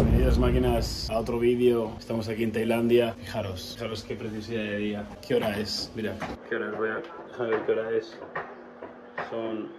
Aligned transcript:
Bienvenidos 0.00 0.38
máquinas 0.38 1.10
a 1.10 1.18
otro 1.18 1.40
vídeo. 1.40 1.90
Estamos 1.98 2.28
aquí 2.28 2.44
en 2.44 2.52
Tailandia. 2.52 3.14
Fijaros, 3.14 3.72
fijaros 3.74 4.04
qué 4.04 4.14
preciosidad 4.14 4.62
de 4.62 4.78
día. 4.78 5.08
¿Qué 5.26 5.34
hora 5.34 5.58
es? 5.58 5.90
Mira, 5.96 6.14
¿qué 6.48 6.54
hora 6.54 6.70
es? 6.70 6.78
Voy 6.78 6.88
a 6.88 7.50
ver 7.50 7.66
qué 7.66 7.72
hora 7.72 7.90
es. 7.90 8.16
Son, 9.28 9.72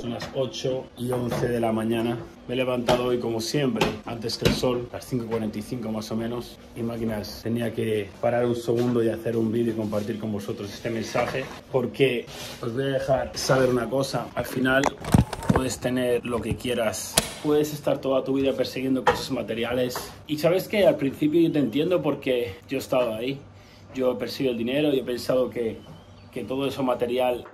son 0.00 0.10
las 0.10 0.30
8 0.34 0.84
y 0.98 1.10
11 1.10 1.48
de 1.48 1.58
la 1.58 1.72
mañana. 1.72 2.16
Me 2.46 2.54
he 2.54 2.56
levantado 2.56 3.06
hoy 3.06 3.18
como 3.18 3.40
siempre, 3.40 3.84
antes 4.04 4.38
que 4.38 4.48
el 4.48 4.54
sol, 4.54 4.88
a 4.92 4.98
las 4.98 5.12
5.45 5.12 5.90
más 5.90 6.12
o 6.12 6.16
menos. 6.16 6.56
Y 6.76 6.84
máquinas, 6.84 7.40
tenía 7.42 7.74
que 7.74 8.10
parar 8.20 8.46
un 8.46 8.54
segundo 8.54 9.02
y 9.02 9.08
hacer 9.08 9.36
un 9.36 9.50
vídeo 9.50 9.72
y 9.72 9.76
compartir 9.76 10.20
con 10.20 10.30
vosotros 10.30 10.72
este 10.72 10.90
mensaje. 10.90 11.44
Porque 11.72 12.24
os 12.62 12.72
voy 12.72 12.84
a 12.84 12.86
dejar 12.86 13.32
saber 13.36 13.68
una 13.68 13.90
cosa. 13.90 14.28
Al 14.36 14.44
final 14.44 14.84
puedes 15.54 15.78
tener 15.78 16.26
lo 16.26 16.40
que 16.40 16.56
quieras, 16.56 17.14
puedes 17.42 17.72
estar 17.72 17.98
toda 17.98 18.24
tu 18.24 18.34
vida 18.34 18.52
persiguiendo 18.52 19.04
cosas 19.04 19.30
materiales. 19.30 20.12
Y 20.26 20.38
sabes 20.38 20.66
que 20.66 20.86
al 20.86 20.96
principio 20.96 21.40
yo 21.40 21.52
te 21.52 21.60
entiendo 21.60 22.02
porque 22.02 22.56
yo 22.68 22.76
he 22.76 22.80
estado 22.80 23.14
ahí. 23.14 23.40
Yo 23.94 24.12
he 24.12 24.16
perseguido 24.16 24.52
el 24.52 24.58
dinero 24.58 24.92
y 24.92 24.98
he 24.98 25.04
pensado 25.04 25.48
que, 25.48 25.78
que 26.32 26.42
todo 26.44 26.66
eso 26.66 26.82
material... 26.82 27.44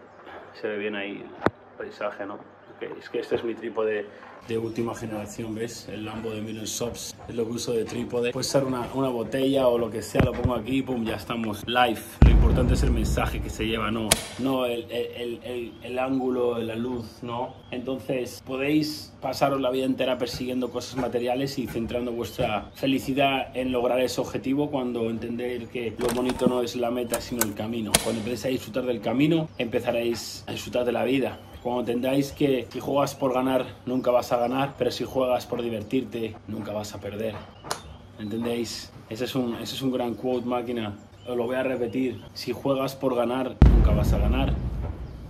Se 0.61 0.67
ve 0.67 0.79
bien 0.79 0.97
ahí 0.97 1.23
el 1.23 1.77
paisaje, 1.77 2.25
¿no? 2.25 2.39
Okay, 2.77 2.89
es 2.99 3.11
que 3.11 3.21
este 3.21 3.37
es 3.37 3.45
mi 3.45 3.55
trípode 3.55 4.07
de 4.49 4.59
última 4.59 4.95
generación, 4.95 5.55
¿ves? 5.55 5.89
El 5.89 6.05
Lambo 6.05 6.31
de 6.31 6.41
Million 6.41 6.65
Shops 6.65 7.15
es 7.29 7.35
lo 7.35 7.45
que 7.47 7.53
uso 7.53 7.73
de 7.73 7.85
trípode. 7.85 8.33
Puede 8.33 8.45
ser 8.45 8.65
una, 8.65 8.89
una 8.95 9.09
botella 9.09 9.69
o 9.69 9.79
lo 9.79 9.91
que 9.91 10.03
sea, 10.03 10.23
lo 10.23 10.33
pongo 10.33 10.55
aquí 10.55 10.79
y 10.79 10.83
pum, 10.83 11.05
ya 11.05 11.17
estamos 11.17 11.67
live. 11.67 12.01
Lo 12.25 12.31
importante 12.31 12.75
es 12.75 12.83
el 12.83 12.91
mensaje 12.91 13.41
que 13.41 13.51
se 13.51 13.67
lleva, 13.67 13.91
no, 13.91 14.09
no 14.39 14.67
el, 14.67 14.91
el, 14.91 15.41
el, 15.45 15.73
el 15.83 15.99
ángulo, 15.99 16.59
la 16.59 16.75
luz, 16.75 17.23
¿no? 17.23 17.55
Entonces 17.71 18.43
podéis 18.45 19.13
pasaros 19.21 19.61
la 19.61 19.71
vida 19.71 19.85
entera 19.85 20.19
persiguiendo 20.19 20.71
cosas 20.71 20.97
materiales 20.97 21.59
y 21.59 21.67
centrando 21.67 22.13
vuestra 22.13 22.71
felicidad 22.75 23.57
en 23.57 23.71
lograr 23.71 24.01
ese 24.01 24.21
objetivo 24.21 24.71
cuando 24.71 25.11
entendéis 25.11 25.69
que 25.69 25.95
lo 25.99 26.09
bonito 26.09 26.47
no 26.47 26.63
es 26.63 26.77
la 26.77 26.91
meta 26.91 27.21
sino 27.21 27.43
el 27.45 27.55
camino. 27.55 27.93
Cuando 28.03 28.21
empecéis 28.21 28.45
a 28.45 28.49
disfrutar 28.49 28.85
del 28.85 29.01
camino 29.01 29.49
empezaréis 29.59 30.45
a 30.47 30.53
disfrutar 30.53 30.85
de 30.85 30.93
la 30.93 31.05
vida 31.05 31.39
cuando 31.63 31.81
entendáis 31.81 32.33
que 32.33 32.67
si 32.71 32.81
juegas 32.81 33.15
por 33.15 33.35
ganar 33.35 33.67
nunca 33.85 34.11
vas 34.11 34.33
a 34.33 34.39
ganar, 34.39 34.75
pero 34.79 34.91
si 34.91 35.05
juegas 35.05 35.47
por 35.47 35.61
divertirte 35.61 36.35
nunca 36.49 36.73
vas 36.73 36.95
a 36.95 37.01
perder. 37.01 37.35
¿Entendéis? 38.19 38.91
Ese 39.09 39.25
es 39.25 39.35
un, 39.35 39.55
ese 39.57 39.75
es 39.75 39.83
un 39.83 39.93
gran 39.93 40.15
quote, 40.15 40.47
máquina. 40.47 40.97
Lo 41.27 41.47
voy 41.47 41.57
a 41.57 41.63
repetir. 41.63 42.23
Si 42.33 42.53
juegas 42.53 42.95
por 42.95 43.15
ganar, 43.15 43.57
nunca 43.75 43.93
vas 43.93 44.13
a 44.13 44.19
ganar. 44.19 44.55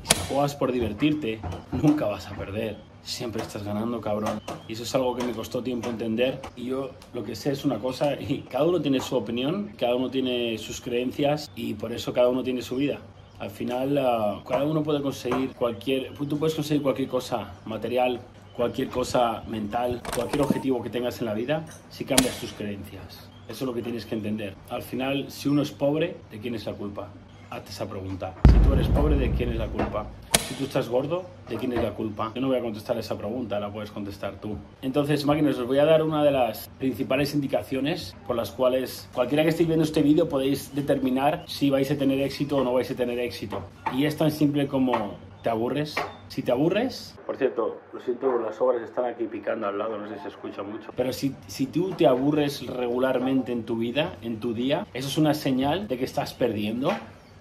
Si 0.02 0.16
juegas 0.28 0.54
por 0.54 0.70
divertirte, 0.70 1.40
nunca 1.72 2.06
vas 2.06 2.26
a 2.28 2.36
perder. 2.36 2.76
Siempre 3.02 3.42
estás 3.42 3.64
ganando, 3.64 4.00
cabrón. 4.00 4.40
Y 4.68 4.74
eso 4.74 4.84
es 4.84 4.94
algo 4.94 5.16
que 5.16 5.24
me 5.24 5.32
costó 5.32 5.62
tiempo 5.62 5.88
entender. 5.88 6.40
Y 6.54 6.66
yo 6.66 6.90
lo 7.12 7.24
que 7.24 7.34
sé 7.34 7.52
es 7.52 7.64
una 7.64 7.78
cosa, 7.78 8.14
y 8.14 8.44
cada 8.48 8.66
uno 8.66 8.80
tiene 8.80 9.00
su 9.00 9.16
opinión, 9.16 9.72
cada 9.78 9.96
uno 9.96 10.10
tiene 10.10 10.58
sus 10.58 10.80
creencias, 10.80 11.50
y 11.56 11.74
por 11.74 11.92
eso 11.92 12.12
cada 12.12 12.28
uno 12.28 12.42
tiene 12.42 12.62
su 12.62 12.76
vida. 12.76 13.00
Al 13.40 13.50
final, 13.50 13.96
uh, 13.96 14.44
cada 14.46 14.64
uno 14.64 14.82
puede 14.82 15.00
conseguir 15.00 15.54
cualquier, 15.54 16.12
tú 16.12 16.38
puedes 16.38 16.54
conseguir 16.54 16.82
cualquier 16.82 17.08
cosa 17.08 17.54
material, 17.64 18.20
cualquier 18.54 18.88
cosa 18.88 19.42
mental, 19.48 20.02
cualquier 20.14 20.42
objetivo 20.42 20.82
que 20.82 20.90
tengas 20.90 21.20
en 21.20 21.26
la 21.26 21.32
vida, 21.32 21.64
si 21.88 22.04
cambias 22.04 22.38
tus 22.38 22.52
creencias. 22.52 23.30
Eso 23.48 23.64
es 23.64 23.66
lo 23.66 23.72
que 23.72 23.80
tienes 23.80 24.04
que 24.04 24.14
entender. 24.14 24.54
Al 24.68 24.82
final, 24.82 25.30
si 25.30 25.48
uno 25.48 25.62
es 25.62 25.70
pobre, 25.70 26.18
¿de 26.30 26.38
quién 26.38 26.54
es 26.54 26.66
la 26.66 26.74
culpa? 26.74 27.08
Hazte 27.48 27.70
esa 27.70 27.88
pregunta. 27.88 28.34
Si 28.44 28.58
tú 28.58 28.74
eres 28.74 28.88
pobre, 28.88 29.16
¿de 29.16 29.30
quién 29.30 29.52
es 29.52 29.56
la 29.56 29.68
culpa? 29.68 30.06
Si 30.50 30.56
tú 30.56 30.64
estás 30.64 30.88
gordo, 30.88 31.26
¿de 31.48 31.54
quién 31.54 31.72
es 31.74 31.80
la 31.80 31.92
culpa? 31.92 32.32
Yo 32.34 32.40
no 32.40 32.48
voy 32.48 32.58
a 32.58 32.60
contestar 32.60 32.98
esa 32.98 33.16
pregunta, 33.16 33.60
la 33.60 33.72
puedes 33.72 33.92
contestar 33.92 34.40
tú. 34.40 34.56
Entonces, 34.82 35.24
máquinas, 35.24 35.56
os 35.56 35.64
voy 35.68 35.78
a 35.78 35.84
dar 35.84 36.02
una 36.02 36.24
de 36.24 36.32
las 36.32 36.68
principales 36.76 37.32
indicaciones 37.34 38.16
por 38.26 38.34
las 38.34 38.50
cuales 38.50 39.08
cualquiera 39.14 39.44
que 39.44 39.50
estéis 39.50 39.68
viendo 39.68 39.84
este 39.84 40.02
vídeo 40.02 40.28
podéis 40.28 40.74
determinar 40.74 41.44
si 41.46 41.70
vais 41.70 41.88
a 41.92 41.96
tener 41.96 42.20
éxito 42.20 42.56
o 42.56 42.64
no 42.64 42.72
vais 42.72 42.90
a 42.90 42.96
tener 42.96 43.20
éxito. 43.20 43.62
Y 43.94 44.06
es 44.06 44.16
tan 44.16 44.32
simple 44.32 44.66
como 44.66 45.14
te 45.44 45.50
aburres. 45.50 45.94
Si 46.26 46.42
te 46.42 46.50
aburres, 46.50 47.16
por 47.26 47.36
cierto, 47.36 47.78
lo 47.92 48.00
siento, 48.00 48.36
las 48.40 48.60
obras 48.60 48.82
están 48.82 49.04
aquí 49.04 49.26
picando 49.26 49.68
al 49.68 49.78
lado, 49.78 49.98
no 49.98 50.08
sé 50.08 50.16
si 50.16 50.22
se 50.22 50.28
escucha 50.30 50.64
mucho. 50.64 50.90
Pero 50.96 51.12
si, 51.12 51.32
si 51.46 51.66
tú 51.66 51.92
te 51.92 52.08
aburres 52.08 52.66
regularmente 52.66 53.52
en 53.52 53.62
tu 53.62 53.76
vida, 53.76 54.16
en 54.20 54.40
tu 54.40 54.52
día, 54.52 54.84
eso 54.94 55.06
es 55.06 55.16
una 55.16 55.34
señal 55.34 55.86
de 55.86 55.96
que 55.96 56.04
estás 56.04 56.34
perdiendo 56.34 56.90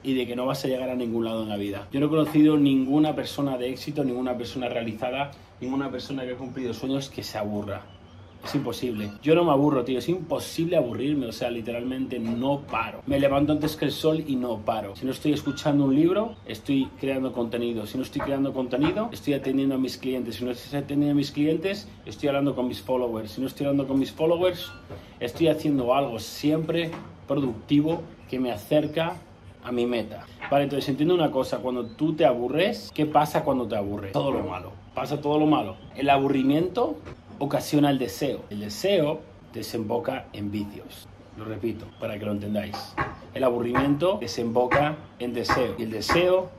y 0.04 0.14
de 0.14 0.28
que 0.28 0.36
no 0.36 0.46
vas 0.46 0.64
a 0.66 0.68
llegar 0.68 0.90
a 0.90 0.96
ningún 0.96 1.26
lado 1.26 1.44
en 1.44 1.50
la 1.50 1.58
vida. 1.58 1.88
Yo 1.92 2.00
no 2.00 2.08
he 2.08 2.10
conocido 2.10 2.58
ninguna 2.58 3.16
persona 3.16 3.58
de 3.58 3.70
éxito, 3.70 4.04
ninguna 4.04 4.38
persona 4.38 4.70
realizada, 4.70 5.32
ninguna 5.60 5.92
persona 5.92 6.24
que 6.24 6.34
ha 6.34 6.38
cumplido 6.38 6.74
sueños 6.74 7.10
que 7.10 7.24
se 7.24 7.38
aburra. 7.38 7.84
Es 8.44 8.56
imposible. 8.56 9.12
Yo 9.22 9.36
no 9.36 9.44
me 9.44 9.52
aburro, 9.52 9.84
tío. 9.84 10.00
Es 10.00 10.08
imposible 10.08 10.78
aburrirme. 10.78 11.26
O 11.28 11.32
sea, 11.32 11.52
literalmente 11.52 12.20
no 12.20 12.62
paro. 12.62 13.02
Me 13.06 13.20
levanto 13.20 13.52
antes 13.52 13.76
que 13.76 13.86
el 13.86 13.92
sol 13.92 14.24
y 14.26 14.38
no 14.38 14.60
paro. 14.60 14.96
Si 14.96 15.06
no 15.06 15.12
estoy 15.12 15.34
escuchando 15.34 15.84
un 15.84 15.94
libro, 15.94 16.36
estoy 16.46 16.88
creando 17.00 17.34
contenido. 17.34 17.86
Si 17.86 17.98
no 17.98 18.04
estoy 18.04 18.22
creando 18.22 18.54
contenido, 18.54 19.10
estoy 19.12 19.34
atendiendo 19.34 19.76
a 19.76 19.78
mis 19.78 19.98
clientes. 19.98 20.36
Si 20.36 20.46
no 20.46 20.52
estoy 20.52 20.80
atendiendo 20.80 21.12
a 21.12 21.16
mis 21.18 21.32
clientes, 21.32 21.90
estoy 22.06 22.30
hablando 22.30 22.56
con 22.56 22.68
mis 22.68 22.82
followers. 22.82 23.32
Si 23.32 23.42
no 23.42 23.48
estoy 23.48 23.66
hablando 23.66 23.88
con 23.88 24.00
mis 24.00 24.12
followers, 24.12 24.72
estoy 25.20 25.50
haciendo 25.50 25.94
algo 25.94 26.18
siempre 26.20 26.92
productivo 27.28 28.02
que 28.30 28.40
me 28.40 28.52
acerca 28.52 29.18
a 29.64 29.72
mi 29.72 29.86
meta. 29.86 30.26
Vale, 30.50 30.64
entonces 30.64 30.90
entiendo 30.90 31.16
una 31.16 31.32
cosa, 31.32 31.58
cuando 31.58 31.86
tú 31.86 32.16
te 32.16 32.26
aburres, 32.26 32.92
¿qué 32.94 33.06
pasa 33.06 33.44
cuando 33.44 33.68
te 33.68 33.76
aburres? 33.76 34.12
Todo 34.12 34.32
lo 34.32 34.44
malo. 34.44 34.72
Pasa 34.94 35.22
todo 35.22 35.40
lo 35.40 35.46
malo. 35.46 35.76
El 35.96 36.10
aburrimiento 36.10 36.98
ocasiona 37.40 37.90
el 37.90 38.00
deseo. 38.00 38.42
El 38.50 38.62
deseo 38.62 39.22
desemboca 39.54 40.26
en 40.34 40.52
vicios. 40.52 41.08
Lo 41.38 41.46
repito, 41.46 41.86
para 42.00 42.20
que 42.20 42.26
lo 42.26 42.32
entendáis. 42.32 42.96
El 43.34 43.44
aburrimiento 43.44 44.18
desemboca 44.20 44.98
en 45.20 45.34
deseo. 45.34 45.76
Y 45.78 45.84
el 45.84 45.92
deseo 45.92 46.50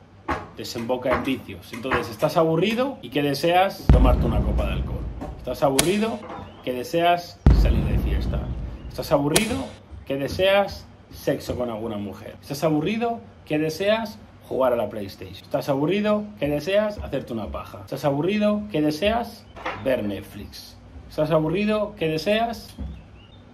desemboca 0.56 1.15
en 1.15 1.25
vicios. 1.25 1.72
Entonces, 1.72 2.09
estás 2.10 2.37
aburrido 2.37 2.99
y 3.03 3.10
¿qué 3.10 3.22
deseas? 3.22 3.87
Tomarte 3.89 4.27
una 4.27 4.41
copa 4.41 4.66
de 4.66 4.72
alcohol. 4.72 5.00
Estás 5.39 5.62
aburrido, 5.62 6.19
¿qué 6.65 6.72
deseas? 6.72 7.39
Salir 7.60 7.84
de 7.84 7.99
fiesta. 7.99 8.41
Estás 8.89 9.12
aburrido, 9.12 9.65
¿qué 10.06 10.16
deseas? 10.16 10.87
Sexo 11.20 11.54
con 11.54 11.69
alguna 11.69 11.98
mujer. 11.98 12.36
¿Estás 12.41 12.64
aburrido? 12.64 13.20
¿Qué 13.44 13.58
deseas? 13.58 14.19
Jugar 14.48 14.72
a 14.72 14.76
la 14.76 14.88
PlayStation. 14.88 15.44
¿Estás 15.44 15.69
aburrido? 15.69 16.25
¿Qué 16.38 16.48
deseas? 16.48 16.97
Hacerte 16.97 17.34
una 17.34 17.48
paja. 17.48 17.81
¿Estás 17.84 18.06
aburrido? 18.06 18.62
¿Qué 18.72 18.81
deseas? 18.81 19.44
Ver 19.84 20.03
Netflix. 20.03 20.78
¿Estás 21.10 21.30
aburrido? 21.30 21.94
¿Qué 21.98 22.09
deseas? 22.09 22.75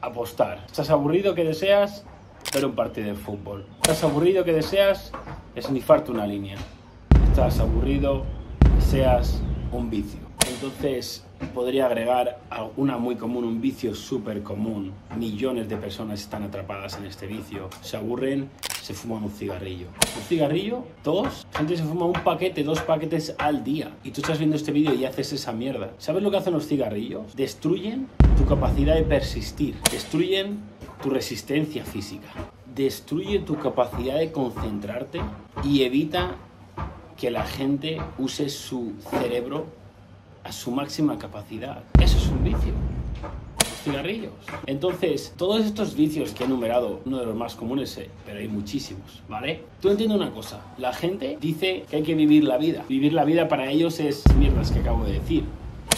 Apostar. 0.01 0.63
¿Estás 0.65 0.91
aburrido? 0.91 1.35
¿Qué 1.35 1.43
deseas? 1.43 2.05
Ver 2.55 2.67
un 2.67 2.77
partido 2.77 3.09
de 3.09 3.15
fútbol. 3.17 3.67
¿Estás 3.83 4.05
aburrido? 4.05 4.45
¿Qué 4.45 4.53
deseas? 4.53 5.11
Esnifarte 5.57 6.13
una 6.13 6.25
línea. 6.25 6.59
¿Estás 7.31 7.59
aburrido? 7.59 8.23
Deseas 8.77 9.43
un 9.73 9.91
vicio. 9.91 10.21
Entonces, 10.49 11.26
podría 11.55 11.87
agregar 11.87 12.41
una 12.77 12.99
muy 12.99 13.17
común, 13.17 13.45
un 13.45 13.61
vicio 13.61 13.95
súper 13.95 14.43
común. 14.43 14.93
Millones 15.17 15.69
de 15.69 15.77
personas 15.77 16.21
están 16.21 16.43
atrapadas 16.43 16.97
en 16.99 17.07
este 17.07 17.27
vicio. 17.27 17.69
Se 17.81 17.97
aburren, 17.97 18.51
se 18.83 18.95
fuman 18.95 19.25
un 19.25 19.31
cigarrillo. 19.31 19.87
Un 20.17 20.23
cigarrillo, 20.23 20.85
dos, 21.03 21.47
gente 21.57 21.77
se 21.77 21.83
fuma 21.83 22.07
un 22.07 22.13
paquete, 22.13 22.63
dos 22.63 22.81
paquetes 22.81 23.35
al 23.39 23.65
día. 23.65 23.97
Y 24.05 24.11
tú 24.11 24.21
estás 24.21 24.39
viendo 24.39 24.57
este 24.57 24.73
vídeo 24.73 24.95
y 24.95 25.05
haces 25.05 25.33
esa 25.33 25.53
mierda. 25.53 25.91
¿Sabes 25.99 26.23
lo 26.23 26.31
que 26.31 26.37
hacen 26.37 26.53
los 26.53 26.67
cigarrillos? 26.67 27.35
Destruyen 27.35 28.07
tu 28.37 28.45
capacidad 28.45 28.95
de 28.95 29.03
persistir. 29.03 29.77
Destruyen 29.91 30.61
tu 31.03 31.11
resistencia 31.11 31.85
física. 31.85 32.29
Destruye 32.75 33.39
tu 33.41 33.57
capacidad 33.57 34.19
de 34.19 34.33
concentrarte 34.33 35.21
y 35.65 35.83
evita 35.83 36.37
que 37.17 37.31
la 37.31 37.45
gente 37.45 37.99
use 38.19 38.51
su 38.51 38.93
cerebro 39.11 39.67
a 40.47 40.53
su 40.53 40.71
máxima 40.71 41.19
capacidad. 41.19 41.83
Eso 42.01 42.19
es 42.19 42.29
un 42.29 42.45
vicio. 42.45 42.73
Los 43.59 43.83
cigarrillos. 43.83 44.33
Entonces, 44.67 45.35
todos 45.37 45.65
estos 45.65 45.97
vicios 45.97 46.31
que 46.31 46.45
he 46.45 46.47
enumerado, 46.47 47.01
uno 47.05 47.19
de 47.19 47.27
los 47.27 47.35
más 47.35 47.57
comunes, 47.57 47.99
eh, 47.99 48.09
pero 48.25 48.39
hay 48.39 48.47
muchísimos, 48.47 49.23
¿vale? 49.29 49.63
Tú 49.81 49.91
entiendes 49.91 50.17
una 50.17 50.31
cosa, 50.31 50.61
la 50.79 50.93
gente 50.93 51.37
dice 51.41 51.85
que 51.91 51.97
hay 51.97 52.03
que 52.05 52.15
vivir 52.15 52.45
la 52.45 52.59
vida. 52.59 52.85
Vivir 52.89 53.13
la 53.13 53.25
vida 53.25 53.49
para 53.49 53.69
ellos 53.71 53.99
es 53.99 54.23
mierdas 54.37 54.71
que 54.71 54.79
acabo 54.79 55.05
de 55.05 55.15
decir. 55.15 55.45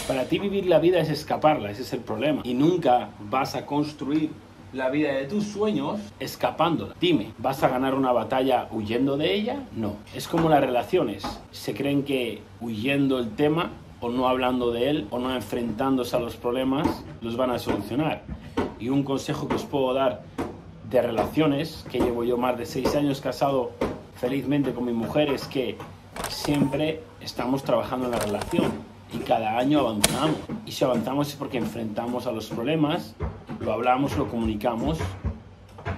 Para 0.07 0.25
ti 0.25 0.39
vivir 0.39 0.65
la 0.65 0.79
vida 0.79 0.99
es 0.99 1.09
escaparla, 1.09 1.69
ese 1.69 1.83
es 1.83 1.93
el 1.93 1.99
problema. 1.99 2.41
Y 2.43 2.55
nunca 2.55 3.09
vas 3.29 3.53
a 3.53 3.67
construir 3.67 4.31
la 4.73 4.89
vida 4.89 5.13
de 5.13 5.25
tus 5.25 5.45
sueños 5.45 5.99
escapándola. 6.19 6.95
Dime, 6.99 7.33
¿vas 7.37 7.61
a 7.61 7.69
ganar 7.69 7.93
una 7.93 8.11
batalla 8.11 8.67
huyendo 8.71 9.15
de 9.15 9.31
ella? 9.31 9.63
No. 9.75 9.97
Es 10.15 10.27
como 10.27 10.49
las 10.49 10.61
relaciones. 10.61 11.23
Se 11.51 11.75
creen 11.75 12.03
que 12.03 12.41
huyendo 12.61 13.19
el 13.19 13.29
tema 13.31 13.71
o 14.01 14.09
no 14.09 14.27
hablando 14.27 14.71
de 14.71 14.89
él 14.89 15.07
o 15.11 15.19
no 15.19 15.33
enfrentándose 15.33 16.15
a 16.15 16.19
los 16.19 16.35
problemas 16.35 17.03
los 17.21 17.35
van 17.37 17.51
a 17.51 17.59
solucionar. 17.59 18.23
Y 18.79 18.89
un 18.89 19.03
consejo 19.03 19.47
que 19.47 19.55
os 19.55 19.65
puedo 19.65 19.93
dar 19.93 20.23
de 20.89 21.01
relaciones, 21.01 21.85
que 21.91 21.99
llevo 21.99 22.23
yo 22.23 22.37
más 22.37 22.57
de 22.57 22.65
seis 22.65 22.95
años 22.95 23.21
casado 23.21 23.71
felizmente 24.15 24.73
con 24.73 24.85
mi 24.85 24.93
mujer, 24.93 25.29
es 25.29 25.45
que 25.45 25.77
siempre 26.29 27.01
estamos 27.21 27.63
trabajando 27.63 28.05
en 28.05 28.11
la 28.11 28.19
relación. 28.19 28.89
y 29.11 29.17
cada 29.17 29.57
año 29.57 29.79
avanzamos. 29.79 30.35
Y 30.67 30.71
si 30.71 30.83
avanzamos 30.85 31.29
es 31.29 31.35
porque 31.35 31.57
enfrentamos 31.57 32.27
a 32.27 32.31
los 32.31 32.47
problemas, 32.47 33.15
lo 33.59 33.73
hablamos, 33.73 34.15
lo 34.15 34.27
comunicamos 34.27 34.99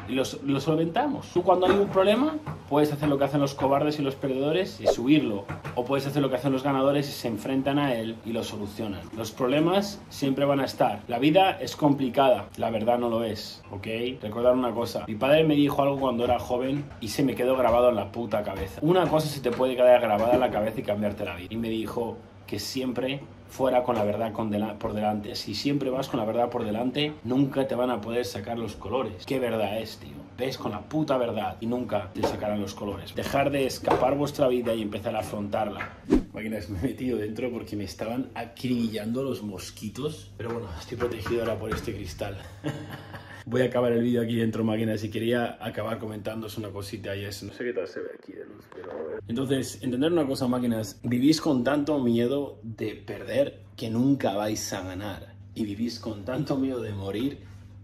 y 0.08 0.14
los, 0.14 0.42
lo 0.44 0.62
solventamos. 0.62 1.28
Tú 1.34 1.44
cuando 1.44 1.66
hay 1.66 1.74
un 1.74 1.90
problema 1.90 2.36
puedes 2.72 2.94
hacer 2.94 3.10
lo 3.10 3.18
que 3.18 3.26
hacen 3.26 3.42
los 3.42 3.54
cobardes 3.54 4.00
y 4.00 4.02
los 4.02 4.16
perdedores 4.16 4.80
y 4.80 4.88
subirlo. 4.88 5.44
O 5.76 5.84
puedes 5.84 6.08
hacer 6.08 6.22
lo 6.22 6.30
que 6.30 6.38
hacen 6.38 6.54
los 6.54 6.64
ganadores 6.64 7.10
y 7.10 7.12
se 7.12 7.28
enfrentan 7.28 7.78
a 7.78 7.96
él 7.96 8.16
y 8.26 8.32
lo 8.32 8.46
solucionan. 8.46 9.02
Los 9.18 9.32
problemas 9.32 10.02
siempre 10.08 10.46
van 10.46 10.62
a 10.62 10.64
estar. 10.64 11.02
La 11.10 11.20
vida 11.20 11.58
es 11.60 11.76
complicada, 11.76 12.48
la 12.56 12.70
verdad 12.70 12.98
no 12.98 13.10
lo 13.10 13.26
es, 13.26 13.62
¿ok? 13.72 13.88
Recordar 14.22 14.54
una 14.54 14.72
cosa. 14.72 15.04
Mi 15.06 15.16
padre 15.16 15.44
me 15.44 15.56
dijo 15.56 15.82
algo 15.82 16.00
cuando 16.00 16.24
era 16.24 16.40
joven 16.40 16.86
y 17.02 17.10
se 17.10 17.24
me 17.24 17.36
quedó 17.36 17.58
grabado 17.58 17.90
en 17.90 17.98
la 17.98 18.10
puta 18.10 18.42
cabeza. 18.42 18.80
Una 18.82 19.06
cosa 19.06 19.28
se 19.28 19.42
te 19.42 19.52
puede 19.52 19.76
quedar 19.76 20.00
grabada 20.00 20.36
en 20.36 20.40
la 20.40 20.50
cabeza 20.50 20.80
y 20.80 20.84
cambiarte 20.84 21.26
la 21.26 21.36
vida. 21.36 21.50
Y 21.50 21.58
me 21.58 21.68
dijo 21.68 22.20
que 22.48 22.58
siempre 22.58 23.20
fuera 23.52 23.84
con 23.84 23.96
la 23.96 24.04
verdad 24.04 24.32
por 24.80 24.94
delante. 24.94 25.36
Si 25.36 25.54
siempre 25.54 25.90
vas 25.90 26.08
con 26.08 26.20
la 26.20 26.26
verdad 26.26 26.50
por 26.50 26.64
delante, 26.64 27.14
nunca 27.24 27.68
te 27.68 27.76
van 27.76 27.92
a 27.92 28.02
poder 28.02 28.26
sacar 28.26 28.58
los 28.58 28.76
colores. 28.76 29.26
¿Qué 29.26 29.40
verdad 29.40 29.78
es, 29.80 29.98
tío? 29.98 30.16
Ves 30.38 30.58
con 30.58 30.72
la 30.72 30.82
puta 30.82 31.18
verdad 31.18 31.58
y 31.60 31.68
nunca 31.68 32.10
te 32.14 32.24
sacarán 32.24 32.62
los 32.62 32.74
colores. 32.74 33.14
Dejar 33.14 33.52
de 33.52 33.66
escapar 33.66 34.18
vuestra 34.18 34.48
vida 34.48 34.74
y 34.74 34.82
empezar 34.82 35.16
a 35.16 35.20
afrontarla. 35.20 35.98
Máquinas, 36.34 36.70
me 36.70 36.80
he 36.80 36.84
metido 36.84 37.18
dentro 37.18 37.52
porque 37.52 37.76
me 37.76 37.84
estaban 37.84 38.32
acribillando 38.34 39.22
los 39.22 39.44
mosquitos. 39.44 40.32
Pero 40.38 40.54
bueno, 40.54 40.70
estoy 40.80 40.98
protegido 40.98 41.42
ahora 41.42 41.60
por 41.60 41.72
este 41.72 41.94
cristal. 41.94 42.38
Voy 43.46 43.62
a 43.62 43.66
acabar 43.66 43.92
el 43.92 44.04
vídeo 44.04 44.22
aquí 44.22 44.36
dentro, 44.36 44.64
máquinas, 44.64 45.04
y 45.04 45.10
quería 45.10 45.58
acabar 45.60 45.98
comentándoos 45.98 46.58
una 46.58 46.70
cosita 46.70 47.16
y 47.16 47.26
es, 47.26 47.42
no 47.44 47.52
sé 47.54 47.66
qué 47.66 47.74
tal 47.74 47.88
se 47.88 48.00
ve 48.00 48.10
aquí 48.18 48.34
de 48.34 48.46
luz, 48.46 48.66
pero... 48.74 48.92
Entonces, 49.28 49.82
entender 49.82 50.12
una 50.12 50.28
cosa, 50.28 50.48
máquinas, 50.48 51.00
vivís 51.04 51.42
con 51.42 51.64
tanto 51.64 52.00
miedo 52.00 52.60
de 52.64 52.96
perder 52.96 53.64
que 53.76 53.90
nunca 53.90 54.36
vais 54.36 54.72
a 54.74 54.84
ganar. 54.84 55.34
Y 55.56 55.66
vivís 55.66 56.00
con 56.00 56.24
tanto 56.24 56.56
miedo 56.58 56.82
de 56.82 56.94
morir 56.94 57.40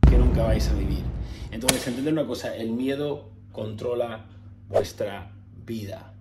que 0.10 0.18
nunca 0.18 0.44
vais 0.44 0.68
a 0.70 0.74
vivir. 0.74 1.04
Entonces, 1.52 1.88
entender 1.88 2.14
una 2.14 2.28
cosa, 2.28 2.56
el 2.56 2.72
miedo 2.72 3.32
controla 3.52 4.28
vuestra 4.70 5.34
vida. 5.66 6.14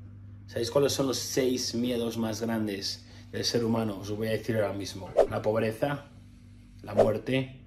¿Sabéis 0.46 0.70
cuáles 0.70 0.92
son 0.92 1.08
los 1.08 1.18
seis 1.18 1.74
miedos 1.74 2.16
más 2.16 2.40
grandes 2.40 3.06
del 3.32 3.44
ser 3.44 3.64
humano? 3.64 3.98
Os 3.98 4.10
voy 4.10 4.28
a 4.28 4.32
decir 4.32 4.56
ahora 4.56 4.72
mismo. 4.72 5.10
La 5.30 5.42
pobreza, 5.42 6.06
la 6.82 6.94
muerte, 6.94 7.60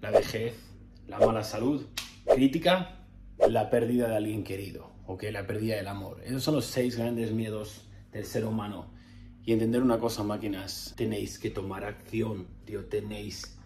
la 0.00 0.10
vejez, 0.10 0.71
la 1.06 1.18
mala 1.18 1.44
salud, 1.44 1.86
crítica, 2.32 3.06
la 3.48 3.70
pérdida 3.70 4.08
de 4.08 4.16
alguien 4.16 4.44
querido, 4.44 4.90
¿ok? 5.06 5.24
La 5.32 5.46
pérdida 5.46 5.76
del 5.76 5.88
amor. 5.88 6.20
Esos 6.24 6.42
son 6.42 6.54
los 6.54 6.66
seis 6.66 6.96
grandes 6.96 7.32
miedos 7.32 7.88
del 8.12 8.24
ser 8.24 8.44
humano. 8.44 8.92
Y 9.44 9.52
entender 9.52 9.82
una 9.82 9.98
cosa, 9.98 10.22
máquinas, 10.22 10.94
tenéis 10.96 11.38
que 11.38 11.50
tomar 11.50 11.84
acción, 11.84 12.46
tío, 12.64 12.84
tenéis 12.84 13.58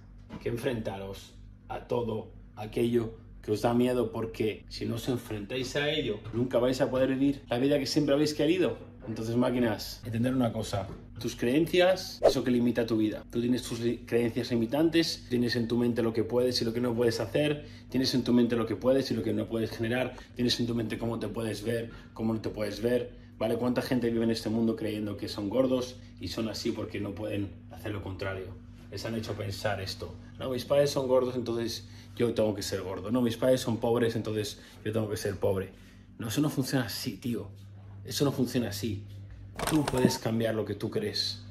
que 0.43 0.49
enfrentaros 0.49 1.35
a 1.69 1.87
todo 1.87 2.33
aquello 2.56 3.15
que 3.43 3.53
os 3.53 3.62
da 3.62 3.75
miedo 3.75 4.11
porque 4.11 4.65
si 4.69 4.87
no 4.87 4.97
os 4.97 5.09
enfrentáis 5.09 5.77
a 5.77 5.91
ello, 5.91 6.19
nunca 6.33 6.59
vais 6.59 6.81
a 6.81 6.91
poder 6.91 7.11
vivir 7.11 7.43
la 7.49 7.59
vida 7.59 7.79
que 7.79 7.87
siempre 7.87 8.15
habéis 8.15 8.35
querido. 8.35 8.77
Entonces, 9.06 9.37
máquinas, 9.37 10.03
entender 10.05 10.35
una 10.35 10.53
cosa. 10.53 10.88
Tus 11.20 11.34
creencias, 11.34 12.20
eso 12.22 12.44
que 12.44 12.50
limita 12.50 12.86
tu 12.86 12.98
vida. 12.98 13.24
Tú 13.30 13.40
tienes 13.40 13.62
tus 13.62 13.80
creencias 14.04 14.50
limitantes, 14.50 15.24
tienes 15.30 15.56
en 15.56 15.66
tu 15.66 15.78
mente 15.78 16.02
lo 16.02 16.12
que 16.12 16.24
puedes 16.24 16.60
y 16.60 16.64
lo 16.66 16.74
que 16.74 16.80
no 16.80 16.94
puedes 16.94 17.20
hacer, 17.20 17.66
tienes 17.88 18.14
en 18.14 18.22
tu 18.22 18.34
mente 18.34 18.54
lo 18.54 18.66
que 18.66 18.76
puedes 18.76 19.10
y 19.10 19.14
lo 19.14 19.22
que 19.22 19.32
no 19.32 19.48
puedes 19.48 19.70
generar, 19.70 20.14
tienes 20.34 20.60
en 20.60 20.66
tu 20.66 20.74
mente 20.74 20.98
cómo 20.98 21.18
te 21.18 21.28
puedes 21.28 21.62
ver, 21.62 21.90
cómo 22.12 22.34
no 22.34 22.40
te 22.40 22.50
puedes 22.50 22.82
ver. 22.82 23.26
¿Vale? 23.38 23.56
¿Cuánta 23.56 23.82
gente 23.82 24.10
vive 24.10 24.24
en 24.24 24.30
este 24.30 24.48
mundo 24.48 24.76
creyendo 24.76 25.18
que 25.18 25.28
son 25.28 25.50
gordos 25.50 25.96
y 26.20 26.28
son 26.28 26.48
así 26.48 26.70
porque 26.70 27.00
no 27.00 27.14
pueden 27.14 27.50
hacer 27.70 27.92
lo 27.92 28.02
contrario? 28.02 28.46
Les 28.90 29.04
han 29.04 29.14
hecho 29.14 29.34
pensar 29.34 29.80
esto. 29.80 30.14
No, 30.38 30.50
mis 30.50 30.64
padres 30.64 30.90
son 30.90 31.06
gordos, 31.06 31.34
entonces 31.36 31.86
yo 32.16 32.32
tengo 32.32 32.54
que 32.54 32.62
ser 32.62 32.80
gordo. 32.80 33.10
No, 33.10 33.20
mis 33.20 33.36
padres 33.36 33.60
son 33.60 33.76
pobres, 33.76 34.16
entonces 34.16 34.60
yo 34.84 34.92
tengo 34.92 35.10
que 35.10 35.18
ser 35.18 35.36
pobre. 35.36 35.70
No, 36.18 36.28
eso 36.28 36.40
no 36.40 36.48
funciona 36.48 36.86
así, 36.86 37.18
tío. 37.18 37.48
Eso 38.06 38.24
no 38.24 38.32
funciona 38.32 38.68
así. 38.68 39.02
Tú 39.70 39.85
puedes 39.85 40.19
cambiar 40.19 40.55
lo 40.55 40.64
que 40.64 40.75
tú 40.75 40.91
crees 40.91 41.43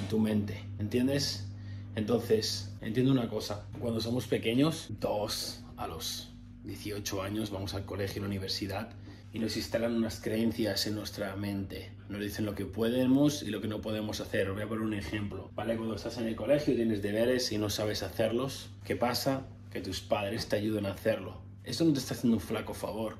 en 0.00 0.08
tu 0.08 0.18
mente, 0.18 0.64
¿entiendes? 0.80 1.46
Entonces, 1.94 2.72
entiendo 2.80 3.12
una 3.12 3.28
cosa. 3.28 3.66
Cuando 3.78 4.00
somos 4.00 4.26
pequeños, 4.26 4.88
todos 4.98 5.62
a 5.76 5.86
los 5.86 6.32
18 6.64 7.22
años 7.22 7.50
vamos 7.50 7.74
al 7.74 7.84
colegio 7.84 8.18
y 8.18 8.20
la 8.22 8.26
universidad 8.26 8.90
y 9.32 9.38
nos 9.38 9.56
instalan 9.56 9.94
unas 9.94 10.20
creencias 10.20 10.86
en 10.86 10.96
nuestra 10.96 11.36
mente. 11.36 11.92
Nos 12.08 12.20
dicen 12.20 12.44
lo 12.44 12.54
que 12.54 12.66
podemos 12.66 13.42
y 13.42 13.50
lo 13.50 13.60
que 13.60 13.68
no 13.68 13.80
podemos 13.80 14.20
hacer. 14.20 14.52
Voy 14.52 14.62
a 14.62 14.68
poner 14.68 14.84
un 14.84 14.94
ejemplo. 14.94 15.50
¿Vale? 15.54 15.76
Cuando 15.76 15.94
estás 15.94 16.18
en 16.18 16.26
el 16.26 16.36
colegio 16.36 16.74
y 16.74 16.76
tienes 16.76 17.00
deberes 17.00 17.50
y 17.52 17.58
no 17.58 17.70
sabes 17.70 18.02
hacerlos, 18.02 18.70
¿qué 18.84 18.96
pasa? 18.96 19.46
Que 19.70 19.80
tus 19.80 20.00
padres 20.00 20.48
te 20.48 20.56
ayudan 20.56 20.86
a 20.86 20.92
hacerlo. 20.92 21.40
Eso 21.64 21.84
no 21.84 21.92
te 21.92 22.00
está 22.00 22.14
haciendo 22.14 22.36
un 22.38 22.42
flaco 22.42 22.74
favor. 22.74 23.16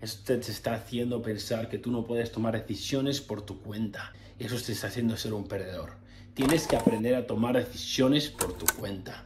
Esto 0.00 0.38
te 0.38 0.50
está 0.50 0.74
haciendo 0.74 1.22
pensar 1.22 1.68
que 1.68 1.78
tú 1.78 1.90
no 1.90 2.04
puedes 2.04 2.30
tomar 2.32 2.52
decisiones 2.52 3.20
por 3.20 3.42
tu 3.42 3.60
cuenta. 3.60 4.12
Eso 4.38 4.56
te 4.60 4.72
está 4.72 4.88
haciendo 4.88 5.16
ser 5.16 5.32
un 5.32 5.46
perdedor. 5.46 5.92
Tienes 6.34 6.66
que 6.66 6.76
aprender 6.76 7.14
a 7.14 7.26
tomar 7.26 7.56
decisiones 7.56 8.28
por 8.28 8.58
tu 8.58 8.66
cuenta. 8.78 9.24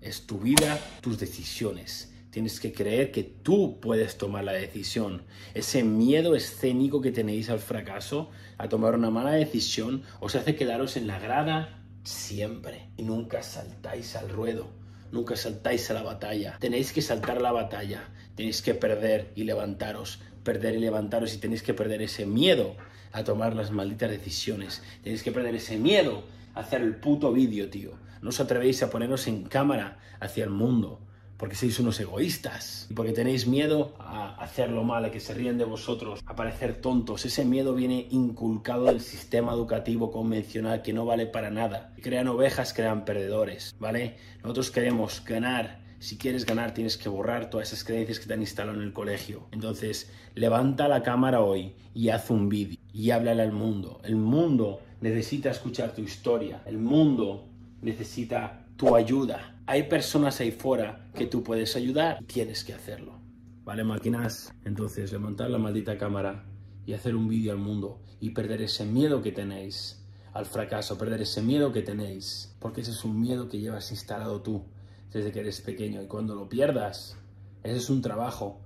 Es 0.00 0.26
tu 0.26 0.38
vida, 0.38 0.78
tus 1.00 1.18
decisiones. 1.18 2.12
Tienes 2.30 2.60
que 2.60 2.72
creer 2.72 3.12
que 3.12 3.22
tú 3.24 3.78
puedes 3.80 4.16
tomar 4.16 4.44
la 4.44 4.52
decisión. 4.52 5.22
Ese 5.52 5.82
miedo 5.82 6.34
escénico 6.34 7.00
que 7.00 7.12
tenéis 7.12 7.50
al 7.50 7.58
fracaso, 7.58 8.30
a 8.56 8.68
tomar 8.68 8.94
una 8.94 9.10
mala 9.10 9.32
decisión, 9.32 10.02
os 10.20 10.34
hace 10.34 10.56
quedaros 10.56 10.96
en 10.96 11.06
la 11.06 11.18
grada 11.18 11.82
siempre 12.04 12.88
y 12.96 13.02
nunca 13.02 13.42
saltáis 13.42 14.16
al 14.16 14.30
ruedo 14.30 14.80
nunca 15.12 15.36
saltáis 15.36 15.90
a 15.90 15.94
la 15.94 16.02
batalla. 16.02 16.56
Tenéis 16.60 16.92
que 16.92 17.02
saltar 17.02 17.38
a 17.38 17.40
la 17.40 17.52
batalla, 17.52 18.08
tenéis 18.40 18.62
que 18.62 18.72
perder 18.72 19.32
y 19.34 19.44
levantaros, 19.44 20.18
perder 20.44 20.74
y 20.74 20.78
levantaros 20.78 21.34
y 21.34 21.38
tenéis 21.38 21.62
que 21.62 21.74
perder 21.74 22.00
ese 22.00 22.24
miedo 22.24 22.74
a 23.12 23.22
tomar 23.22 23.54
las 23.54 23.70
malditas 23.70 24.08
decisiones. 24.08 24.82
Tenéis 25.04 25.22
que 25.22 25.30
perder 25.30 25.56
ese 25.56 25.76
miedo 25.76 26.22
a 26.54 26.60
hacer 26.60 26.80
el 26.80 26.96
puto 26.96 27.34
vídeo, 27.34 27.68
tío. 27.68 27.90
No 28.22 28.30
os 28.30 28.40
atrevéis 28.40 28.82
a 28.82 28.88
poneros 28.88 29.26
en 29.26 29.44
cámara 29.44 29.98
hacia 30.20 30.44
el 30.44 30.48
mundo 30.48 31.00
porque 31.36 31.54
sois 31.54 31.78
unos 31.80 32.00
egoístas 32.00 32.86
y 32.90 32.94
porque 32.94 33.12
tenéis 33.12 33.46
miedo 33.46 33.94
a 33.98 34.36
hacerlo 34.42 34.84
mal, 34.84 35.04
a 35.04 35.10
que 35.10 35.20
se 35.20 35.34
ríen 35.34 35.58
de 35.58 35.64
vosotros, 35.64 36.20
a 36.24 36.34
parecer 36.34 36.80
tontos. 36.80 37.26
Ese 37.26 37.44
miedo 37.44 37.74
viene 37.74 38.08
inculcado 38.10 38.84
del 38.86 39.00
sistema 39.00 39.52
educativo 39.52 40.10
convencional 40.10 40.80
que 40.80 40.94
no 40.94 41.04
vale 41.04 41.26
para 41.26 41.50
nada. 41.50 41.92
Crean 42.00 42.28
ovejas, 42.28 42.72
crean 42.72 43.04
perdedores, 43.04 43.74
¿vale? 43.78 44.16
Nosotros 44.42 44.70
queremos 44.70 45.22
ganar. 45.26 45.89
Si 46.00 46.16
quieres 46.16 46.46
ganar 46.46 46.72
tienes 46.72 46.96
que 46.96 47.10
borrar 47.10 47.50
todas 47.50 47.68
esas 47.68 47.84
creencias 47.84 48.18
que 48.18 48.26
te 48.26 48.32
han 48.32 48.40
instalado 48.40 48.78
en 48.78 48.82
el 48.82 48.94
colegio. 48.94 49.46
Entonces, 49.52 50.10
levanta 50.34 50.88
la 50.88 51.02
cámara 51.02 51.42
hoy 51.42 51.74
y 51.92 52.08
haz 52.08 52.30
un 52.30 52.48
vídeo 52.48 52.78
y 52.90 53.10
háblale 53.10 53.42
al 53.42 53.52
mundo. 53.52 54.00
El 54.02 54.16
mundo 54.16 54.80
necesita 55.02 55.50
escuchar 55.50 55.94
tu 55.94 56.00
historia. 56.00 56.62
El 56.64 56.78
mundo 56.78 57.50
necesita 57.82 58.64
tu 58.78 58.96
ayuda. 58.96 59.60
Hay 59.66 59.84
personas 59.84 60.40
ahí 60.40 60.52
fuera 60.52 61.10
que 61.14 61.26
tú 61.26 61.42
puedes 61.42 61.76
ayudar, 61.76 62.24
tienes 62.24 62.64
que 62.64 62.72
hacerlo. 62.72 63.20
¿Vale, 63.64 63.84
máquinas? 63.84 64.54
Entonces, 64.64 65.12
levantar 65.12 65.50
la 65.50 65.58
maldita 65.58 65.98
cámara 65.98 66.46
y 66.86 66.94
hacer 66.94 67.14
un 67.14 67.28
vídeo 67.28 67.52
al 67.52 67.58
mundo 67.58 68.00
y 68.20 68.30
perder 68.30 68.62
ese 68.62 68.86
miedo 68.86 69.20
que 69.20 69.32
tenéis 69.32 70.02
al 70.32 70.46
fracaso, 70.46 70.96
perder 70.96 71.20
ese 71.20 71.42
miedo 71.42 71.74
que 71.74 71.82
tenéis, 71.82 72.56
porque 72.58 72.80
ese 72.80 72.92
es 72.92 73.04
un 73.04 73.20
miedo 73.20 73.50
que 73.50 73.58
llevas 73.58 73.90
instalado 73.90 74.40
tú 74.40 74.64
desde 75.12 75.32
que 75.32 75.40
eres 75.40 75.60
pequeño 75.60 76.02
y 76.02 76.06
cuando 76.06 76.34
lo 76.34 76.48
pierdas, 76.48 77.16
ese 77.62 77.76
es 77.76 77.90
un 77.90 78.00
trabajo, 78.00 78.60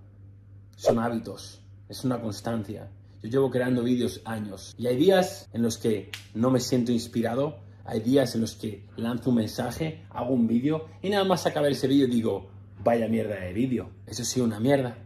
son 0.76 0.98
hábitos, 0.98 1.60
es 1.88 2.04
una 2.04 2.20
constancia. 2.20 2.90
Yo 3.22 3.30
llevo 3.30 3.50
creando 3.50 3.82
vídeos 3.82 4.20
años 4.24 4.74
y 4.76 4.86
hay 4.86 4.96
días 4.96 5.48
en 5.52 5.62
los 5.62 5.78
que 5.78 6.10
no 6.34 6.50
me 6.50 6.60
siento 6.60 6.92
inspirado, 6.92 7.58
hay 7.84 8.00
días 8.00 8.34
en 8.34 8.42
los 8.42 8.54
que 8.54 8.86
lanzo 8.96 9.30
un 9.30 9.36
mensaje, 9.36 10.04
hago 10.10 10.34
un 10.34 10.46
vídeo 10.46 10.86
y 11.02 11.10
nada 11.10 11.24
más 11.24 11.46
acabar 11.46 11.70
ese 11.70 11.88
vídeo 11.88 12.06
digo, 12.06 12.50
vaya 12.82 13.08
mierda 13.08 13.36
de 13.40 13.52
vídeo. 13.52 13.90
Eso 14.06 14.24
sí, 14.24 14.40
una 14.40 14.60
mierda. 14.60 14.98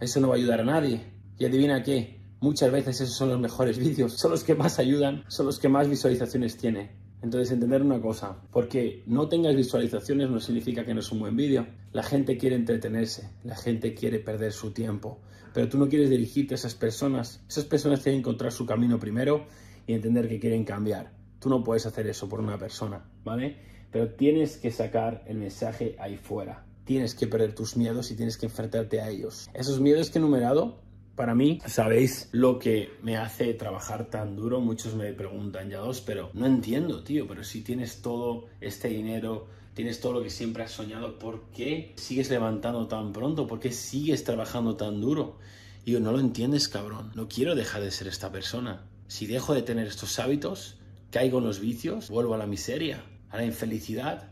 Eso 0.00 0.20
no 0.20 0.28
va 0.28 0.34
a 0.34 0.38
ayudar 0.38 0.60
a 0.60 0.64
nadie. 0.64 1.12
Y 1.38 1.44
adivina 1.44 1.82
qué, 1.82 2.20
muchas 2.40 2.70
veces 2.72 3.00
esos 3.00 3.16
son 3.16 3.28
los 3.28 3.40
mejores 3.40 3.78
vídeos, 3.86 4.14
son 4.18 4.32
los 4.32 4.44
que 4.44 4.54
más 4.54 4.78
ayudan, 4.78 5.24
son 5.28 5.46
los 5.46 5.58
que 5.58 5.68
más 5.68 5.88
visualizaciones 5.88 6.56
tiene. 6.56 6.99
Entonces 7.22 7.50
entender 7.50 7.82
una 7.82 8.00
cosa, 8.00 8.40
porque 8.50 9.02
no 9.06 9.28
tengas 9.28 9.54
visualizaciones 9.54 10.30
no 10.30 10.40
significa 10.40 10.84
que 10.84 10.94
no 10.94 11.00
es 11.00 11.12
un 11.12 11.20
buen 11.20 11.36
vídeo. 11.36 11.66
La 11.92 12.02
gente 12.02 12.38
quiere 12.38 12.56
entretenerse, 12.56 13.30
la 13.44 13.56
gente 13.56 13.94
quiere 13.94 14.20
perder 14.20 14.52
su 14.52 14.70
tiempo, 14.72 15.20
pero 15.52 15.68
tú 15.68 15.78
no 15.78 15.88
quieres 15.88 16.08
dirigirte 16.08 16.54
a 16.54 16.56
esas 16.56 16.74
personas. 16.74 17.42
Esas 17.48 17.64
personas 17.64 18.02
tienen 18.02 18.22
que 18.22 18.28
encontrar 18.28 18.52
su 18.52 18.64
camino 18.64 18.98
primero 18.98 19.46
y 19.86 19.92
entender 19.92 20.28
que 20.28 20.40
quieren 20.40 20.64
cambiar. 20.64 21.12
Tú 21.40 21.48
no 21.50 21.62
puedes 21.62 21.84
hacer 21.86 22.06
eso 22.06 22.28
por 22.28 22.40
una 22.40 22.58
persona, 22.58 23.04
¿vale? 23.24 23.56
Pero 23.90 24.14
tienes 24.14 24.56
que 24.56 24.70
sacar 24.70 25.24
el 25.26 25.36
mensaje 25.36 25.96
ahí 25.98 26.16
fuera. 26.16 26.64
Tienes 26.84 27.14
que 27.14 27.26
perder 27.26 27.54
tus 27.54 27.76
miedos 27.76 28.10
y 28.10 28.16
tienes 28.16 28.36
que 28.38 28.46
enfrentarte 28.46 29.00
a 29.00 29.10
ellos. 29.10 29.50
Esos 29.52 29.80
miedos 29.80 30.10
que 30.10 30.18
he 30.18 30.20
enumerado, 30.20 30.80
para 31.20 31.34
mí. 31.34 31.58
Sabéis 31.66 32.30
lo 32.32 32.58
que 32.58 32.94
me 33.02 33.18
hace 33.18 33.52
trabajar 33.52 34.06
tan 34.06 34.36
duro. 34.36 34.58
Muchos 34.62 34.94
me 34.94 35.12
preguntan 35.12 35.68
ya 35.68 35.76
dos, 35.76 36.00
pero 36.00 36.30
no 36.32 36.46
entiendo, 36.46 37.04
tío. 37.04 37.28
Pero 37.28 37.44
si 37.44 37.60
tienes 37.60 38.00
todo 38.00 38.46
este 38.62 38.88
dinero, 38.88 39.46
tienes 39.74 40.00
todo 40.00 40.14
lo 40.14 40.22
que 40.22 40.30
siempre 40.30 40.62
has 40.62 40.70
soñado, 40.70 41.18
¿por 41.18 41.50
qué 41.50 41.92
sigues 41.96 42.30
levantando 42.30 42.88
tan 42.88 43.12
pronto? 43.12 43.46
¿Por 43.46 43.60
qué 43.60 43.70
sigues 43.70 44.24
trabajando 44.24 44.76
tan 44.76 45.02
duro? 45.02 45.36
Y 45.84 45.92
yo, 45.92 46.00
no 46.00 46.10
lo 46.10 46.20
entiendes, 46.20 46.68
cabrón. 46.68 47.12
No 47.14 47.28
quiero 47.28 47.54
dejar 47.54 47.82
de 47.82 47.90
ser 47.90 48.08
esta 48.08 48.32
persona. 48.32 48.86
Si 49.06 49.26
dejo 49.26 49.52
de 49.52 49.60
tener 49.60 49.88
estos 49.88 50.18
hábitos, 50.20 50.78
caigo 51.10 51.36
en 51.40 51.44
los 51.44 51.60
vicios, 51.60 52.08
vuelvo 52.08 52.32
a 52.32 52.38
la 52.38 52.46
miseria, 52.46 53.04
a 53.28 53.36
la 53.36 53.44
infelicidad. 53.44 54.30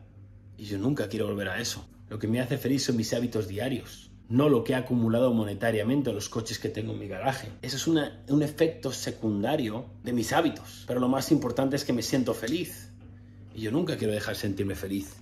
Y 0.57 0.65
yo 0.65 0.79
nunca 0.79 1.11
quiero 1.11 1.27
volver 1.27 1.51
a 1.51 1.61
eso. 1.61 1.87
Lo 2.09 2.19
que 2.19 2.29
me 2.29 2.41
hace 2.41 2.57
feliz 2.57 2.85
son 2.85 2.97
mis 2.97 3.13
hábitos 3.13 3.47
diarios, 3.47 4.08
no 4.29 4.49
lo 4.49 4.63
que 4.63 4.73
he 4.73 4.77
acumulado 4.77 5.33
monetariamente 5.33 6.13
los 6.13 6.29
coches 6.29 6.59
que 6.59 6.69
tengo 6.69 6.93
en 6.93 6.99
mi 6.99 7.09
garaje. 7.09 7.49
Eso 7.63 7.77
es 7.77 7.87
un 7.87 8.43
efecto 8.43 8.93
secundario 8.93 9.87
de 10.05 10.13
mis 10.13 10.33
hábitos. 10.33 10.85
Pero 10.87 11.01
lo 11.01 11.09
más 11.09 11.33
importante 11.33 11.77
es 11.77 11.85
que 11.85 11.93
me 11.93 12.03
siento 12.03 12.35
feliz. 12.35 12.91
Y 13.55 13.63
yo 13.63 13.73
nunca 13.73 13.97
quiero 13.97 14.13
dejar 14.13 14.35
de 14.35 14.41
sentirme 14.41 14.75
feliz. 14.75 15.17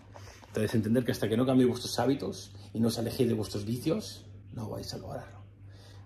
Entonces 0.48 0.74
entender 0.74 1.04
que 1.04 1.12
hasta 1.12 1.28
que 1.28 1.36
no 1.36 1.46
cambie 1.46 1.66
vuestros 1.66 1.98
hábitos 1.98 2.52
y 2.74 2.80
no 2.80 2.88
os 2.88 2.98
alejéis 2.98 3.28
de 3.28 3.34
vuestros 3.34 3.64
vicios, 3.64 4.24
no 4.54 4.68
vais 4.70 4.92
a 4.92 4.98
lograrlo. 4.98 5.36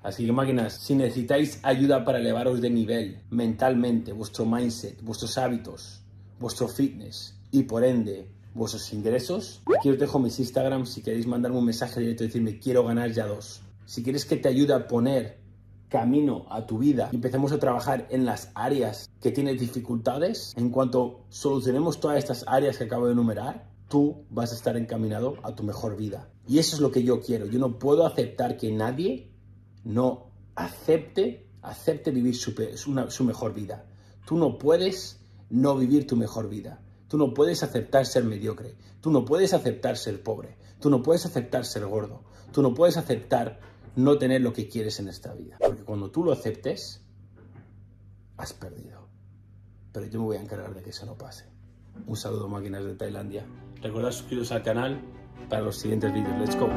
Así 0.03 0.27
que 0.27 0.33
máquinas, 0.33 0.75
si 0.75 0.95
necesitáis 0.95 1.61
ayuda 1.63 2.05
para 2.05 2.19
elevaros 2.19 2.61
de 2.61 2.71
nivel 2.71 3.23
mentalmente, 3.31 4.13
vuestro 4.13 4.47
mindset, 4.47 5.01
vuestros 5.03 5.39
hábitos, 5.39 6.03
vuestro 6.39 6.69
fitness 6.69 7.39
y 7.51 7.65
por 7.65 7.85
ende 7.85 8.31
vuestros 8.55 8.93
ingresos, 8.93 9.63
aquí 9.79 9.91
os 9.91 9.99
dejo 9.99 10.19
mis 10.19 10.39
Instagram 10.39 10.87
si 10.87 11.03
queréis 11.03 11.27
mandarme 11.27 11.59
un 11.59 11.65
mensaje 11.65 12.01
directo 12.01 12.25
y 12.25 12.27
decirme 12.29 12.59
quiero 12.59 12.85
ganar 12.85 13.13
ya 13.13 13.27
dos. 13.27 13.63
Si 13.87 14.03
quieres 14.03 14.25
que 14.25 14.37
te 14.37 14.49
ayude 14.49 14.75
a 14.75 14.87
poner 14.87 15.41
camino 15.89 16.47
a 16.51 16.67
tu 16.67 16.79
vida 16.79 17.09
y 17.13 17.17
empecemos 17.17 17.53
a 17.53 17.59
trabajar 17.59 18.07
en 18.11 18.25
las 18.25 18.51
áreas 18.55 19.11
que 19.21 19.33
tienes 19.33 19.61
dificultades, 19.61 20.55
en 20.57 20.71
cuanto 20.71 21.25
solucionemos 21.29 22.01
todas 22.01 22.19
estas 22.19 22.45
áreas 22.47 22.79
que 22.79 22.85
acabo 22.85 23.07
de 23.07 23.13
enumerar, 23.13 23.69
tú 23.89 24.25
vas 24.31 24.53
a 24.53 24.55
estar 24.55 24.77
encaminado 24.77 25.37
a 25.43 25.55
tu 25.55 25.65
mejor 25.65 25.97
vida. 25.97 26.31
Y 26.47 26.59
eso 26.59 26.77
es 26.77 26.81
lo 26.81 26.93
que 26.93 27.03
yo 27.03 27.21
quiero. 27.21 27.47
Yo 27.47 27.59
no 27.59 27.79
puedo 27.79 28.07
aceptar 28.07 28.57
que 28.57 28.71
nadie 28.71 29.33
no 29.85 30.31
acepte, 30.55 31.49
acepte 31.61 32.13
vivir 32.13 32.37
su, 32.37 32.55
su 33.09 33.25
mejor 33.25 33.53
vida. 33.53 33.85
Tú 34.27 34.37
no 34.37 34.59
puedes 34.59 35.21
no 35.51 35.77
vivir 35.77 36.07
tu 36.07 36.17
mejor 36.17 36.49
vida. 36.49 36.81
Tú 37.11 37.19
no 37.19 37.35
puedes 37.35 37.65
aceptar 37.65 38.07
ser 38.07 38.23
mediocre. 38.23 38.77
Tú 39.01 39.11
no 39.11 39.25
puedes 39.25 39.53
aceptar 39.53 39.97
ser 39.97 40.23
pobre. 40.23 40.57
Tú 40.79 40.91
no 40.91 41.03
puedes 41.03 41.27
aceptar 41.27 41.65
ser 41.67 41.85
gordo. 41.87 42.23
Tú 42.53 42.63
no 42.63 42.73
puedes 42.73 42.97
aceptar 42.97 43.59
no 43.97 44.17
tener 44.17 44.43
lo 44.43 44.53
que 44.53 44.69
quieres 44.69 45.01
en 45.01 45.09
esta 45.09 45.35
vida. 45.35 45.57
Porque 45.59 45.83
cuando 45.83 46.13
tú 46.13 46.23
lo 46.23 46.31
aceptes, 46.31 47.03
has 48.37 48.53
perdido. 48.53 49.09
Pero 49.91 50.07
yo 50.07 50.21
me 50.21 50.27
voy 50.27 50.37
a 50.37 50.41
encargar 50.41 50.73
de 50.73 50.83
que 50.83 50.91
eso 50.91 51.05
no 51.05 51.19
pase. 51.19 51.47
Un 52.07 52.17
saludo 52.17 52.47
máquinas 52.47 52.85
de 52.85 52.95
Tailandia. 52.95 53.45
Recuerda 53.83 54.13
suscribiros 54.13 54.53
al 54.53 54.63
canal 54.63 55.01
para 55.49 55.63
los 55.63 55.79
siguientes 55.79 56.15
vídeos. 56.15 56.39
Let's 56.39 56.57
go. 56.57 56.69